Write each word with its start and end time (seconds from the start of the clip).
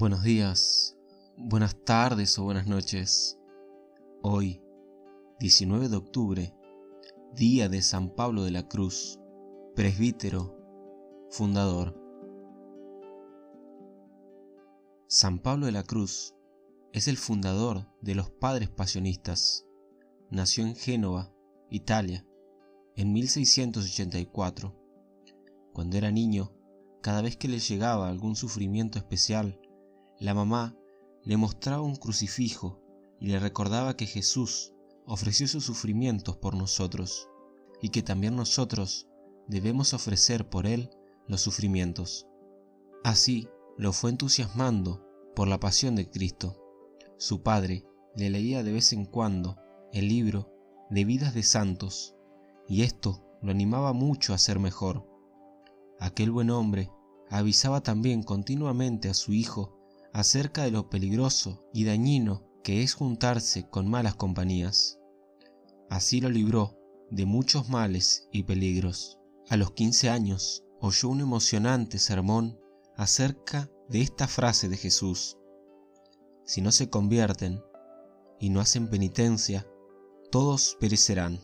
Buenos 0.00 0.22
días, 0.22 0.96
buenas 1.36 1.76
tardes 1.84 2.38
o 2.38 2.44
buenas 2.44 2.66
noches. 2.66 3.38
Hoy, 4.22 4.62
19 5.40 5.90
de 5.90 5.96
octubre, 5.96 6.54
día 7.34 7.68
de 7.68 7.82
San 7.82 8.08
Pablo 8.08 8.42
de 8.42 8.50
la 8.50 8.66
Cruz, 8.66 9.20
presbítero, 9.76 10.56
fundador. 11.28 12.00
San 15.06 15.38
Pablo 15.38 15.66
de 15.66 15.72
la 15.72 15.82
Cruz 15.82 16.34
es 16.94 17.06
el 17.06 17.18
fundador 17.18 17.86
de 18.00 18.14
los 18.14 18.30
Padres 18.30 18.70
Pasionistas. 18.70 19.66
Nació 20.30 20.64
en 20.64 20.76
Génova, 20.76 21.30
Italia, 21.68 22.24
en 22.96 23.12
1684. 23.12 24.74
Cuando 25.74 25.98
era 25.98 26.10
niño, 26.10 26.54
cada 27.02 27.20
vez 27.20 27.36
que 27.36 27.48
le 27.48 27.58
llegaba 27.58 28.08
algún 28.08 28.34
sufrimiento 28.34 28.96
especial, 28.98 29.60
la 30.20 30.34
mamá 30.34 30.76
le 31.24 31.38
mostraba 31.38 31.82
un 31.82 31.96
crucifijo 31.96 32.78
y 33.18 33.28
le 33.28 33.38
recordaba 33.38 33.96
que 33.96 34.06
Jesús 34.06 34.74
ofreció 35.06 35.48
sus 35.48 35.64
sufrimientos 35.64 36.36
por 36.36 36.54
nosotros 36.54 37.28
y 37.80 37.88
que 37.88 38.02
también 38.02 38.36
nosotros 38.36 39.08
debemos 39.48 39.94
ofrecer 39.94 40.48
por 40.48 40.66
Él 40.66 40.90
los 41.26 41.40
sufrimientos. 41.40 42.26
Así 43.02 43.48
lo 43.78 43.94
fue 43.94 44.10
entusiasmando 44.10 45.06
por 45.34 45.48
la 45.48 45.58
pasión 45.58 45.96
de 45.96 46.10
Cristo. 46.10 46.62
Su 47.16 47.42
padre 47.42 47.86
le 48.14 48.28
leía 48.28 48.62
de 48.62 48.72
vez 48.72 48.92
en 48.92 49.06
cuando 49.06 49.56
el 49.90 50.06
libro 50.08 50.52
de 50.90 51.06
vidas 51.06 51.32
de 51.32 51.42
santos 51.42 52.14
y 52.68 52.82
esto 52.82 53.24
lo 53.40 53.50
animaba 53.50 53.94
mucho 53.94 54.34
a 54.34 54.38
ser 54.38 54.58
mejor. 54.58 55.08
Aquel 55.98 56.30
buen 56.30 56.50
hombre 56.50 56.90
avisaba 57.30 57.80
también 57.80 58.22
continuamente 58.22 59.08
a 59.08 59.14
su 59.14 59.32
hijo 59.32 59.79
acerca 60.12 60.64
de 60.64 60.70
lo 60.70 60.88
peligroso 60.88 61.64
y 61.72 61.84
dañino 61.84 62.46
que 62.62 62.82
es 62.82 62.94
juntarse 62.94 63.68
con 63.68 63.88
malas 63.88 64.14
compañías. 64.14 64.98
Así 65.88 66.20
lo 66.20 66.28
libró 66.28 66.78
de 67.10 67.26
muchos 67.26 67.68
males 67.68 68.28
y 68.32 68.44
peligros. 68.44 69.18
A 69.48 69.56
los 69.56 69.72
15 69.72 70.10
años 70.10 70.64
oyó 70.80 71.08
un 71.08 71.20
emocionante 71.20 71.98
sermón 71.98 72.58
acerca 72.96 73.70
de 73.88 74.02
esta 74.02 74.28
frase 74.28 74.68
de 74.68 74.76
Jesús. 74.76 75.36
Si 76.44 76.60
no 76.60 76.72
se 76.72 76.88
convierten 76.88 77.62
y 78.38 78.50
no 78.50 78.60
hacen 78.60 78.88
penitencia, 78.88 79.66
todos 80.30 80.76
perecerán. 80.80 81.40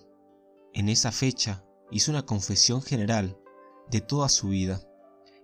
En 0.73 0.89
esa 0.89 1.11
fecha 1.11 1.65
hizo 1.91 2.11
una 2.11 2.25
confesión 2.25 2.83
general 2.83 3.39
de 3.91 4.01
toda 4.01 4.29
su 4.29 4.49
vida 4.49 4.81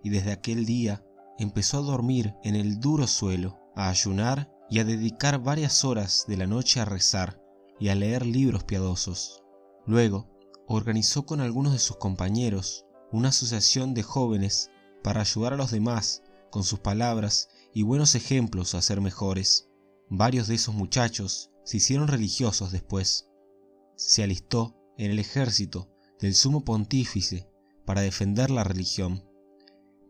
y 0.03 0.09
desde 0.09 0.31
aquel 0.31 0.65
día 0.65 1.03
empezó 1.39 1.79
a 1.79 1.81
dormir 1.81 2.35
en 2.43 2.55
el 2.55 2.79
duro 2.79 3.07
suelo, 3.07 3.59
a 3.75 3.89
ayunar 3.89 4.51
y 4.69 4.79
a 4.79 4.83
dedicar 4.83 5.41
varias 5.41 5.83
horas 5.83 6.25
de 6.27 6.37
la 6.37 6.47
noche 6.47 6.79
a 6.79 6.85
rezar 6.85 7.41
y 7.79 7.89
a 7.89 7.95
leer 7.95 8.25
libros 8.25 8.63
piadosos. 8.63 9.43
Luego, 9.85 10.29
organizó 10.67 11.25
con 11.25 11.41
algunos 11.41 11.73
de 11.73 11.79
sus 11.79 11.97
compañeros 11.97 12.85
una 13.11 13.29
asociación 13.29 13.93
de 13.93 14.03
jóvenes 14.03 14.71
para 15.03 15.21
ayudar 15.21 15.53
a 15.53 15.57
los 15.57 15.71
demás 15.71 16.23
con 16.49 16.63
sus 16.63 16.79
palabras 16.79 17.49
y 17.73 17.83
buenos 17.83 18.15
ejemplos 18.15 18.75
a 18.75 18.81
ser 18.81 19.01
mejores. 19.01 19.69
Varios 20.09 20.47
de 20.47 20.55
esos 20.55 20.73
muchachos 20.73 21.51
se 21.63 21.77
hicieron 21.77 22.07
religiosos 22.07 22.71
después. 22.71 23.27
Se 23.95 24.23
alistó 24.23 24.75
en 24.97 25.11
el 25.11 25.19
ejército 25.19 25.89
del 26.19 26.35
sumo 26.35 26.63
pontífice 26.63 27.49
para 27.85 28.01
defender 28.01 28.49
la 28.49 28.63
religión, 28.63 29.23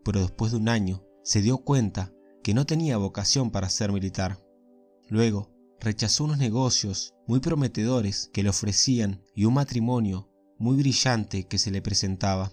pero 0.04 0.20
después 0.20 0.52
de 0.52 0.58
un 0.58 0.68
año 0.68 1.02
se 1.24 1.40
dio 1.40 1.58
cuenta 1.58 2.12
que 2.42 2.52
no 2.52 2.66
tenía 2.66 2.98
vocación 2.98 3.50
para 3.50 3.70
ser 3.70 3.90
militar. 3.90 4.38
Luego, 5.08 5.50
rechazó 5.80 6.24
unos 6.24 6.38
negocios 6.38 7.14
muy 7.26 7.40
prometedores 7.40 8.30
que 8.32 8.42
le 8.42 8.50
ofrecían 8.50 9.22
y 9.34 9.46
un 9.46 9.54
matrimonio 9.54 10.30
muy 10.58 10.76
brillante 10.76 11.48
que 11.48 11.58
se 11.58 11.70
le 11.70 11.80
presentaba. 11.80 12.52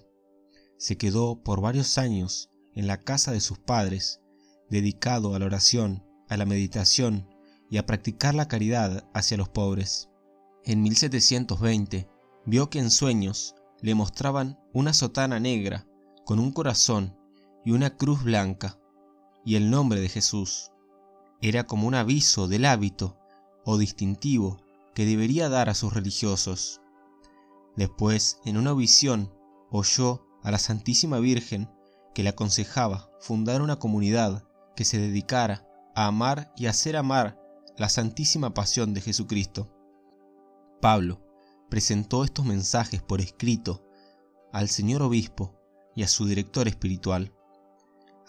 Se 0.78 0.98
quedó 0.98 1.44
por 1.44 1.62
varios 1.62 1.98
años 1.98 2.50
en 2.74 2.88
la 2.88 3.02
casa 3.02 3.34
de 3.34 3.42
sus 3.42 3.60
padres, 3.60 4.22
dedicado 4.70 5.36
a 5.36 5.40
la 5.40 5.46
oración, 5.46 6.06
a 6.30 6.38
la 6.38 6.46
meditación 6.46 7.28
y 7.70 7.78
a 7.78 7.86
practicar 7.86 8.36
la 8.36 8.48
caridad 8.48 9.10
hacia 9.14 9.36
los 9.36 9.50
pobres. 9.50 10.10
En 10.64 10.82
1720 10.82 12.08
vio 12.46 12.70
que 12.70 12.80
en 12.80 12.90
sueños 12.90 13.54
le 13.82 13.96
mostraban 13.96 14.60
una 14.74 14.94
sotana 14.94 15.42
negra 15.42 15.86
con 16.26 16.40
un 16.40 16.52
corazón 16.52 17.18
y 17.64 17.72
una 17.72 17.96
cruz 17.98 18.24
blanca, 18.24 18.80
y 19.46 19.56
el 19.56 19.70
nombre 19.70 20.00
de 20.00 20.10
Jesús. 20.10 20.72
Era 21.42 21.66
como 21.66 21.88
un 21.88 21.96
aviso 21.96 22.48
del 22.48 22.66
hábito 22.66 23.18
o 23.66 23.78
distintivo 23.78 24.58
que 24.94 25.06
debería 25.06 25.50
dar 25.50 25.70
a 25.70 25.74
sus 25.74 25.94
religiosos. 25.94 26.82
Después, 27.76 28.40
en 28.46 28.58
una 28.58 28.74
visión, 28.74 29.34
oyó 29.70 30.26
a 30.44 30.52
la 30.52 30.58
Santísima 30.58 31.20
Virgen 31.20 31.70
que 32.14 32.24
le 32.24 32.30
aconsejaba 32.30 33.10
fundar 33.20 33.62
una 33.62 33.78
comunidad 33.78 34.44
que 34.76 34.86
se 34.86 34.98
dedicara 34.98 35.68
a 35.96 36.08
amar 36.08 36.52
y 36.58 36.66
hacer 36.66 36.98
amar 36.98 37.40
la 37.78 37.90
Santísima 37.90 38.54
Pasión 38.54 38.94
de 38.94 39.02
Jesucristo. 39.02 39.72
Pablo 40.82 41.22
presentó 41.70 42.24
estos 42.24 42.46
mensajes 42.46 43.02
por 43.02 43.22
escrito 43.22 43.86
al 44.52 44.68
señor 44.68 45.02
obispo 45.02 45.56
y 45.96 46.04
a 46.04 46.08
su 46.08 46.26
director 46.26 46.68
espiritual. 46.68 47.34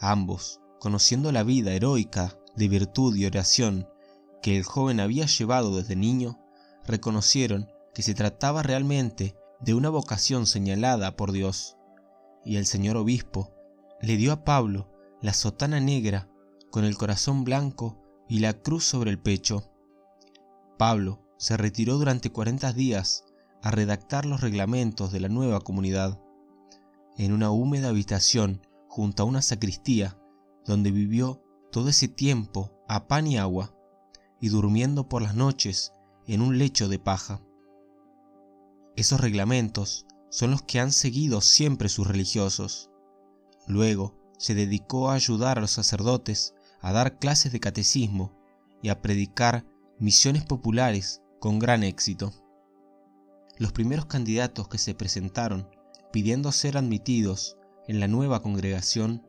Ambos, 0.04 0.60
conociendo 0.80 1.30
la 1.30 1.44
vida 1.44 1.72
heroica 1.72 2.36
de 2.56 2.66
virtud 2.66 3.14
y 3.14 3.24
oración 3.24 3.88
que 4.42 4.56
el 4.56 4.64
joven 4.64 4.98
había 4.98 5.26
llevado 5.26 5.76
desde 5.76 5.94
niño, 5.94 6.40
reconocieron 6.84 7.68
que 7.94 8.02
se 8.02 8.12
trataba 8.12 8.64
realmente 8.64 9.36
de 9.60 9.74
una 9.74 9.90
vocación 9.90 10.48
señalada 10.48 11.16
por 11.16 11.30
Dios, 11.30 11.76
y 12.44 12.56
el 12.56 12.66
señor 12.66 12.96
obispo 12.96 13.52
le 14.00 14.16
dio 14.16 14.32
a 14.32 14.42
Pablo 14.42 14.92
la 15.20 15.34
sotana 15.34 15.78
negra 15.78 16.28
con 16.72 16.84
el 16.84 16.96
corazón 16.96 17.44
blanco 17.44 18.02
y 18.28 18.40
la 18.40 18.54
cruz 18.54 18.82
sobre 18.82 19.12
el 19.12 19.20
pecho. 19.20 19.70
Pablo 20.78 21.22
se 21.36 21.56
retiró 21.56 21.96
durante 21.96 22.32
cuarenta 22.32 22.72
días 22.72 23.22
a 23.62 23.70
redactar 23.70 24.26
los 24.26 24.40
reglamentos 24.40 25.12
de 25.12 25.20
la 25.20 25.28
nueva 25.28 25.60
comunidad. 25.60 26.20
En 27.16 27.32
una 27.32 27.52
húmeda 27.52 27.90
habitación 27.90 28.66
junto 28.92 29.22
a 29.22 29.26
una 29.26 29.40
sacristía, 29.40 30.18
donde 30.66 30.90
vivió 30.90 31.42
todo 31.70 31.88
ese 31.88 32.08
tiempo 32.08 32.84
a 32.86 33.08
pan 33.08 33.26
y 33.26 33.38
agua, 33.38 33.74
y 34.38 34.50
durmiendo 34.50 35.08
por 35.08 35.22
las 35.22 35.34
noches 35.34 35.94
en 36.26 36.42
un 36.42 36.58
lecho 36.58 36.90
de 36.90 36.98
paja. 36.98 37.40
Esos 38.94 39.18
reglamentos 39.18 40.04
son 40.28 40.50
los 40.50 40.60
que 40.60 40.78
han 40.78 40.92
seguido 40.92 41.40
siempre 41.40 41.88
sus 41.88 42.06
religiosos. 42.06 42.90
Luego 43.66 44.14
se 44.36 44.54
dedicó 44.54 45.08
a 45.08 45.14
ayudar 45.14 45.56
a 45.56 45.62
los 45.62 45.70
sacerdotes 45.70 46.54
a 46.82 46.92
dar 46.92 47.18
clases 47.18 47.50
de 47.50 47.60
catecismo 47.60 48.38
y 48.82 48.90
a 48.90 49.00
predicar 49.00 49.64
misiones 49.98 50.44
populares 50.44 51.22
con 51.40 51.58
gran 51.58 51.82
éxito. 51.82 52.34
Los 53.56 53.72
primeros 53.72 54.04
candidatos 54.04 54.68
que 54.68 54.76
se 54.76 54.94
presentaron 54.94 55.66
pidiendo 56.12 56.52
ser 56.52 56.76
admitidos 56.76 57.56
en 57.88 58.00
la 58.00 58.08
nueva 58.08 58.42
congregación, 58.42 59.26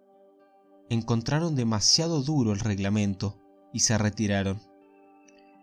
encontraron 0.89 1.55
demasiado 1.55 2.21
duro 2.21 2.51
el 2.51 2.59
reglamento 2.59 3.39
y 3.71 3.79
se 3.79 3.97
retiraron. 3.97 4.61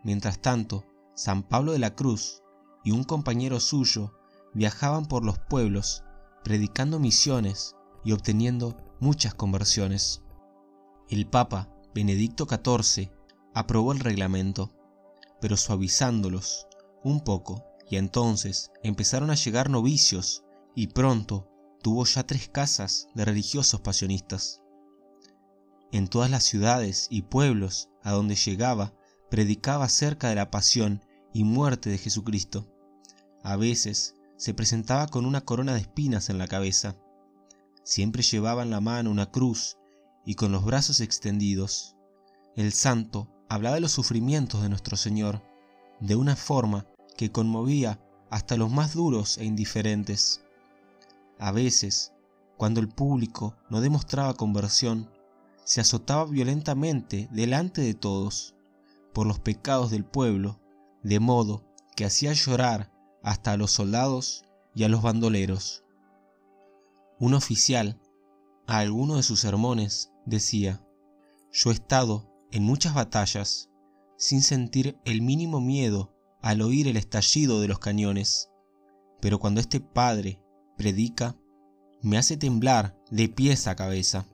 Mientras 0.02 0.40
tanto, 0.40 0.84
San 1.14 1.42
Pablo 1.42 1.72
de 1.72 1.78
la 1.78 1.94
Cruz 1.94 2.42
y 2.84 2.90
un 2.90 3.04
compañero 3.04 3.60
suyo 3.60 4.12
viajaban 4.54 5.06
por 5.06 5.24
los 5.24 5.38
pueblos 5.38 6.02
predicando 6.42 6.98
misiones 6.98 7.76
y 8.04 8.12
obteniendo 8.12 8.76
muchas 8.98 9.34
conversiones. 9.34 10.22
El 11.08 11.26
Papa 11.26 11.68
Benedicto 11.94 12.46
XIV 12.46 13.10
aprobó 13.54 13.92
el 13.92 14.00
reglamento, 14.00 14.72
pero 15.40 15.56
suavizándolos 15.56 16.66
un 17.02 17.20
poco, 17.22 17.64
y 17.88 17.96
entonces 17.96 18.70
empezaron 18.82 19.30
a 19.30 19.34
llegar 19.34 19.68
novicios 19.68 20.44
y 20.74 20.88
pronto 20.88 21.48
tuvo 21.82 22.04
ya 22.04 22.24
tres 22.26 22.48
casas 22.48 23.08
de 23.14 23.24
religiosos 23.24 23.80
pasionistas. 23.80 24.62
En 25.92 26.08
todas 26.08 26.30
las 26.30 26.44
ciudades 26.44 27.08
y 27.10 27.22
pueblos 27.22 27.88
a 28.02 28.12
donde 28.12 28.36
llegaba, 28.36 28.94
predicaba 29.30 29.86
acerca 29.86 30.28
de 30.28 30.34
la 30.34 30.50
pasión 30.50 31.02
y 31.32 31.44
muerte 31.44 31.90
de 31.90 31.98
Jesucristo. 31.98 32.68
A 33.42 33.56
veces 33.56 34.14
se 34.36 34.54
presentaba 34.54 35.06
con 35.06 35.26
una 35.26 35.40
corona 35.40 35.74
de 35.74 35.80
espinas 35.80 36.28
en 36.28 36.38
la 36.38 36.48
cabeza. 36.48 36.96
Siempre 37.82 38.22
llevaba 38.22 38.62
en 38.62 38.70
la 38.70 38.80
mano 38.80 39.10
una 39.10 39.30
cruz 39.30 39.76
y 40.24 40.34
con 40.34 40.52
los 40.52 40.64
brazos 40.64 41.00
extendidos. 41.00 41.96
El 42.56 42.72
santo 42.72 43.28
hablaba 43.48 43.76
de 43.76 43.80
los 43.80 43.92
sufrimientos 43.92 44.62
de 44.62 44.68
nuestro 44.68 44.96
Señor, 44.96 45.42
de 46.00 46.14
una 46.16 46.36
forma 46.36 46.86
que 47.16 47.32
conmovía 47.32 48.00
hasta 48.30 48.56
los 48.56 48.70
más 48.70 48.94
duros 48.94 49.38
e 49.38 49.44
indiferentes. 49.44 50.42
A 51.40 51.52
veces, 51.52 52.12
cuando 52.58 52.80
el 52.80 52.88
público 52.90 53.56
no 53.70 53.80
demostraba 53.80 54.34
conversión, 54.34 55.10
se 55.64 55.80
azotaba 55.80 56.26
violentamente 56.26 57.30
delante 57.32 57.80
de 57.80 57.94
todos 57.94 58.54
por 59.14 59.26
los 59.26 59.38
pecados 59.38 59.90
del 59.90 60.04
pueblo, 60.04 60.60
de 61.02 61.18
modo 61.18 61.64
que 61.96 62.04
hacía 62.04 62.34
llorar 62.34 62.92
hasta 63.22 63.52
a 63.52 63.56
los 63.56 63.70
soldados 63.70 64.44
y 64.74 64.84
a 64.84 64.90
los 64.90 65.00
bandoleros. 65.00 65.82
Un 67.18 67.32
oficial, 67.32 67.98
a 68.66 68.80
alguno 68.80 69.16
de 69.16 69.22
sus 69.22 69.40
sermones, 69.40 70.12
decía, 70.26 70.84
Yo 71.52 71.70
he 71.70 71.74
estado 71.74 72.30
en 72.50 72.64
muchas 72.64 72.92
batallas 72.92 73.70
sin 74.18 74.42
sentir 74.42 75.00
el 75.06 75.22
mínimo 75.22 75.62
miedo 75.62 76.14
al 76.42 76.60
oír 76.60 76.86
el 76.86 76.98
estallido 76.98 77.62
de 77.62 77.68
los 77.68 77.78
cañones, 77.78 78.50
pero 79.22 79.38
cuando 79.38 79.62
este 79.62 79.80
padre 79.80 80.38
predica, 80.80 81.36
me 82.00 82.16
hace 82.16 82.38
temblar 82.38 82.98
de 83.10 83.28
pies 83.28 83.66
a 83.66 83.76
cabeza. 83.76 84.26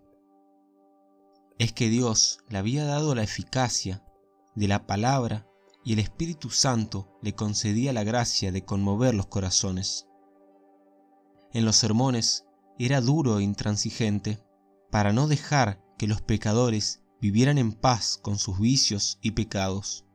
Es 1.58 1.72
que 1.72 1.88
Dios 1.88 2.38
le 2.48 2.58
había 2.58 2.84
dado 2.84 3.16
la 3.16 3.24
eficacia 3.24 4.04
de 4.54 4.68
la 4.68 4.86
palabra 4.86 5.48
y 5.84 5.94
el 5.94 5.98
Espíritu 5.98 6.50
Santo 6.50 7.18
le 7.20 7.34
concedía 7.34 7.92
la 7.92 8.04
gracia 8.04 8.52
de 8.52 8.64
conmover 8.64 9.12
los 9.12 9.26
corazones. 9.26 10.06
En 11.52 11.64
los 11.64 11.74
sermones 11.74 12.46
era 12.78 13.00
duro 13.00 13.40
e 13.40 13.42
intransigente 13.42 14.38
para 14.92 15.12
no 15.12 15.26
dejar 15.26 15.82
que 15.98 16.06
los 16.06 16.22
pecadores 16.22 17.02
vivieran 17.20 17.58
en 17.58 17.72
paz 17.72 18.20
con 18.22 18.38
sus 18.38 18.60
vicios 18.60 19.18
y 19.20 19.32
pecados. 19.32 20.06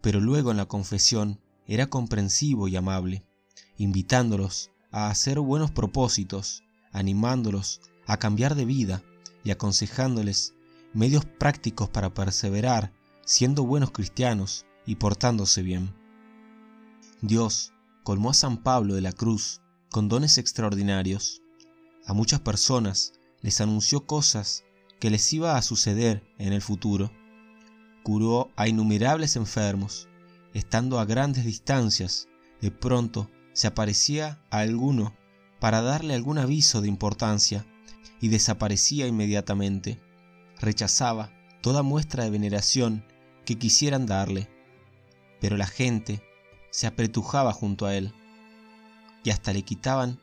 Pero 0.00 0.18
luego 0.18 0.50
en 0.50 0.56
la 0.56 0.64
confesión 0.64 1.42
era 1.66 1.88
comprensivo 1.88 2.68
y 2.68 2.76
amable, 2.76 3.26
invitándolos 3.76 4.70
a 4.90 5.08
hacer 5.08 5.40
buenos 5.40 5.70
propósitos, 5.70 6.64
animándolos 6.92 7.80
a 8.06 8.16
cambiar 8.16 8.54
de 8.54 8.64
vida 8.64 9.02
y 9.44 9.50
aconsejándoles 9.50 10.54
medios 10.92 11.24
prácticos 11.24 11.88
para 11.88 12.12
perseverar 12.12 12.92
siendo 13.24 13.64
buenos 13.64 13.92
cristianos 13.92 14.66
y 14.86 14.96
portándose 14.96 15.62
bien. 15.62 15.94
Dios 17.22 17.72
colmó 18.02 18.30
a 18.30 18.34
San 18.34 18.56
Pablo 18.56 18.94
de 18.94 19.00
la 19.02 19.12
cruz 19.12 19.60
con 19.90 20.08
dones 20.08 20.38
extraordinarios. 20.38 21.42
A 22.06 22.12
muchas 22.12 22.40
personas 22.40 23.12
les 23.40 23.60
anunció 23.60 24.06
cosas 24.06 24.64
que 24.98 25.10
les 25.10 25.32
iba 25.32 25.56
a 25.56 25.62
suceder 25.62 26.24
en 26.38 26.52
el 26.52 26.62
futuro. 26.62 27.12
Curó 28.02 28.50
a 28.56 28.66
innumerables 28.66 29.36
enfermos, 29.36 30.08
estando 30.54 30.98
a 30.98 31.04
grandes 31.04 31.44
distancias, 31.44 32.26
de 32.60 32.70
pronto 32.70 33.30
se 33.60 33.66
aparecía 33.66 34.38
a 34.48 34.60
alguno 34.60 35.14
para 35.58 35.82
darle 35.82 36.14
algún 36.14 36.38
aviso 36.38 36.80
de 36.80 36.88
importancia 36.88 37.66
y 38.18 38.28
desaparecía 38.28 39.06
inmediatamente. 39.06 40.00
Rechazaba 40.58 41.30
toda 41.60 41.82
muestra 41.82 42.24
de 42.24 42.30
veneración 42.30 43.04
que 43.44 43.58
quisieran 43.58 44.06
darle, 44.06 44.48
pero 45.42 45.58
la 45.58 45.66
gente 45.66 46.22
se 46.70 46.86
apretujaba 46.86 47.52
junto 47.52 47.84
a 47.84 47.94
él 47.94 48.14
y 49.24 49.28
hasta 49.28 49.52
le 49.52 49.60
quitaban 49.60 50.18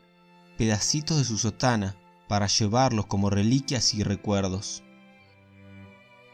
pedacitos 0.56 1.18
de 1.18 1.24
su 1.24 1.38
sotana 1.38 1.94
para 2.26 2.48
llevarlos 2.48 3.06
como 3.06 3.30
reliquias 3.30 3.94
y 3.94 4.02
recuerdos. 4.02 4.82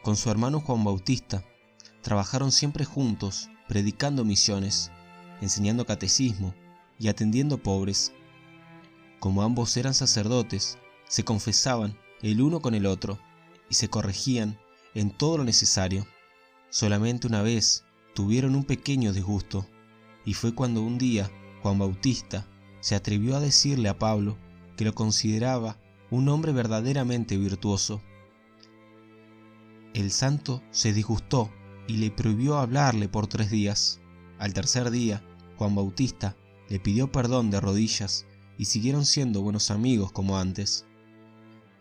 Con 0.01 0.15
su 0.15 0.31
hermano 0.31 0.59
Juan 0.59 0.83
Bautista 0.83 1.43
trabajaron 2.01 2.51
siempre 2.51 2.83
juntos, 2.83 3.51
predicando 3.67 4.25
misiones, 4.25 4.89
enseñando 5.39 5.85
catecismo 5.85 6.55
y 6.99 7.07
atendiendo 7.07 7.57
pobres. 7.57 8.13
Como 9.19 9.41
ambos 9.41 9.75
eran 9.77 9.93
sacerdotes, 9.93 10.77
se 11.07 11.23
confesaban 11.23 11.97
el 12.21 12.41
uno 12.41 12.61
con 12.61 12.75
el 12.75 12.85
otro 12.85 13.19
y 13.69 13.75
se 13.75 13.89
corregían 13.89 14.59
en 14.93 15.11
todo 15.11 15.37
lo 15.37 15.43
necesario. 15.43 16.05
Solamente 16.69 17.27
una 17.27 17.41
vez 17.41 17.85
tuvieron 18.13 18.55
un 18.55 18.63
pequeño 18.63 19.13
disgusto, 19.13 19.65
y 20.25 20.33
fue 20.33 20.55
cuando 20.55 20.81
un 20.81 20.97
día 20.97 21.29
Juan 21.61 21.79
Bautista 21.79 22.47
se 22.79 22.95
atrevió 22.95 23.35
a 23.35 23.39
decirle 23.39 23.89
a 23.89 23.97
Pablo 23.99 24.37
que 24.77 24.85
lo 24.85 24.93
consideraba 24.93 25.77
un 26.11 26.29
hombre 26.29 26.51
verdaderamente 26.51 27.37
virtuoso. 27.37 28.01
El 29.93 30.11
santo 30.11 30.61
se 30.71 30.93
disgustó 30.93 31.51
y 31.87 31.97
le 31.97 32.11
prohibió 32.11 32.57
hablarle 32.57 33.07
por 33.07 33.27
tres 33.27 33.49
días. 33.49 33.99
Al 34.39 34.53
tercer 34.53 34.91
día, 34.91 35.23
Juan 35.57 35.75
Bautista 35.75 36.35
le 36.69 36.79
pidió 36.79 37.11
perdón 37.11 37.51
de 37.51 37.61
rodillas 37.61 38.25
y 38.57 38.65
siguieron 38.65 39.05
siendo 39.05 39.41
buenos 39.41 39.71
amigos 39.71 40.11
como 40.11 40.37
antes. 40.37 40.85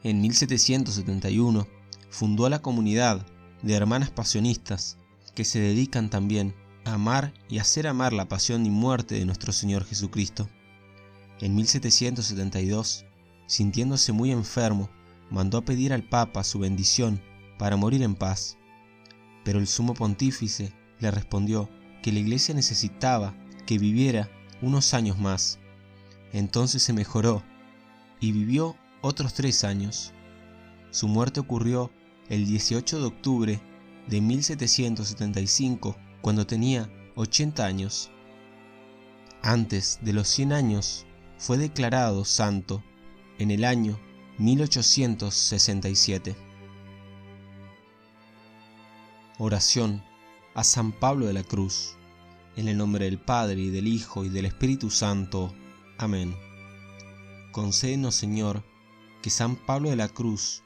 En 0.02 0.20
1771 0.20 1.66
fundó 2.10 2.48
la 2.48 2.60
comunidad 2.60 3.26
de 3.62 3.75
hermanas 3.75 4.10
pasionistas 4.10 4.98
que 5.34 5.44
se 5.44 5.60
dedican 5.60 6.10
también 6.10 6.54
a 6.84 6.94
amar 6.94 7.32
y 7.48 7.58
hacer 7.58 7.86
amar 7.86 8.12
la 8.12 8.28
pasión 8.28 8.66
y 8.66 8.70
muerte 8.70 9.14
de 9.14 9.25
nuestro 9.25 9.52
Señor 9.52 9.84
Jesucristo. 9.84 10.48
En 11.40 11.54
1772, 11.54 13.06
sintiéndose 13.46 14.12
muy 14.12 14.31
enfermo, 14.31 14.90
mandó 15.31 15.58
a 15.58 15.64
pedir 15.64 15.92
al 15.92 16.02
Papa 16.08 16.44
su 16.44 16.58
bendición 16.58 17.20
para 17.58 17.76
morir 17.76 18.02
en 18.02 18.14
paz. 18.14 18.58
Pero 19.44 19.58
el 19.58 19.66
sumo 19.66 19.94
pontífice 19.94 20.72
le 21.00 21.10
respondió 21.10 21.69
que 22.02 22.12
la 22.12 22.20
iglesia 22.20 22.54
necesitaba 22.54 23.34
que 23.66 23.78
viviera 23.78 24.31
unos 24.64 24.94
años 24.94 25.19
más. 25.19 25.58
Entonces 26.32 26.82
se 26.82 26.93
mejoró 26.93 27.43
y 28.19 28.32
vivió 28.32 28.76
otros 29.02 29.34
tres 29.34 29.62
años. 29.64 30.12
Su 30.90 31.06
muerte 31.06 31.40
ocurrió 31.40 31.90
el 32.28 32.46
18 32.46 33.00
de 33.00 33.05
octubre 33.05 33.61
de 34.08 34.20
1775, 34.20 35.96
cuando 36.22 36.46
tenía 36.46 36.90
80 37.16 37.64
años. 37.64 38.11
Antes 39.43 39.99
de 40.02 40.14
los 40.14 40.28
100 40.28 40.52
años, 40.52 41.06
fue 41.37 41.58
declarado 41.58 42.25
santo 42.25 42.82
en 43.38 43.50
el 43.50 43.64
año 43.64 44.00
1867. 44.38 46.34
Oración 49.38 50.02
a 50.55 50.64
San 50.64 50.93
Pablo 50.93 51.26
de 51.26 51.34
la 51.34 51.43
Cruz, 51.43 51.96
en 52.56 52.68
el 52.68 52.76
nombre 52.76 53.04
del 53.06 53.18
Padre 53.18 53.60
y 53.60 53.70
del 53.70 53.88
Hijo 53.88 54.24
y 54.24 54.28
del 54.28 54.46
Espíritu 54.46 54.90
Santo. 54.90 55.55
Amén. 55.98 56.36
Concédenos, 57.52 58.14
Señor, 58.14 58.64
que 59.22 59.31
San 59.31 59.56
Pablo 59.56 59.90
de 59.90 59.96
la 59.96 60.08
Cruz, 60.08 60.62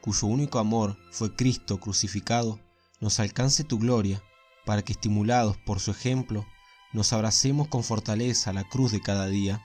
cuyo 0.00 0.26
único 0.26 0.58
amor 0.58 0.96
fue 1.10 1.34
Cristo 1.34 1.78
crucificado, 1.78 2.60
nos 3.00 3.20
alcance 3.20 3.64
tu 3.64 3.78
gloria, 3.78 4.22
para 4.64 4.82
que 4.82 4.92
estimulados 4.92 5.56
por 5.56 5.80
su 5.80 5.90
ejemplo, 5.90 6.46
nos 6.92 7.12
abracemos 7.12 7.68
con 7.68 7.82
fortaleza 7.82 8.50
a 8.50 8.52
la 8.52 8.64
cruz 8.68 8.92
de 8.92 9.00
cada 9.00 9.26
día. 9.26 9.64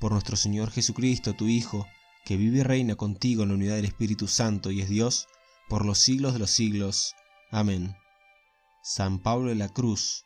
Por 0.00 0.12
nuestro 0.12 0.36
Señor 0.36 0.70
Jesucristo, 0.70 1.34
tu 1.34 1.46
Hijo, 1.46 1.86
que 2.24 2.36
vive 2.36 2.58
y 2.58 2.62
reina 2.62 2.96
contigo 2.96 3.44
en 3.44 3.50
la 3.50 3.54
unidad 3.54 3.76
del 3.76 3.84
Espíritu 3.84 4.26
Santo 4.26 4.70
y 4.70 4.80
es 4.80 4.88
Dios, 4.88 5.28
por 5.68 5.86
los 5.86 5.98
siglos 5.98 6.32
de 6.32 6.40
los 6.40 6.50
siglos. 6.50 7.14
Amén. 7.50 7.94
San 8.82 9.20
Pablo 9.20 9.48
de 9.48 9.54
la 9.54 9.68
Cruz, 9.68 10.25